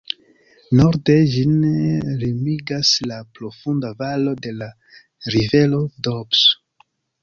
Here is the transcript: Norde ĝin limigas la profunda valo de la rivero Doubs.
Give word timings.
Norde 0.79 1.17
ĝin 1.33 1.53
limigas 2.23 2.95
la 3.13 3.21
profunda 3.37 3.95
valo 4.03 4.37
de 4.49 4.59
la 4.59 4.75
rivero 5.37 5.87
Doubs. 6.09 6.47